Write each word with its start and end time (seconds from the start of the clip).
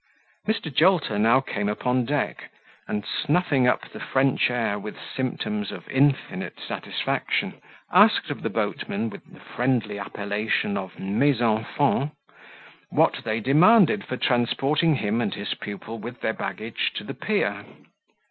Mr. 0.47 0.73
Jolter 0.73 1.19
now 1.19 1.41
came 1.41 1.69
upon 1.69 2.05
deck, 2.05 2.49
and, 2.87 3.05
snuffing 3.05 3.67
up 3.67 3.87
the 3.89 3.99
French 3.99 4.49
air 4.49 4.79
with 4.79 4.95
symptoms 4.99 5.71
of 5.71 5.87
infinite 5.89 6.57
satisfaction, 6.59 7.61
asked 7.93 8.31
of 8.31 8.41
the 8.41 8.49
boatmen, 8.49 9.11
with 9.11 9.23
the 9.31 9.39
friendly 9.39 9.99
appellation 9.99 10.75
of 10.75 10.97
Mes 10.97 11.39
enfants, 11.39 12.15
what 12.89 13.19
they 13.23 13.39
demanded 13.39 14.03
for 14.03 14.17
transporting 14.17 14.95
him 14.95 15.21
and 15.21 15.35
his 15.35 15.53
pupil 15.53 15.99
with 15.99 16.19
their 16.21 16.33
baggage 16.33 16.91
to 16.95 17.03
the 17.03 17.13
pier. 17.13 17.63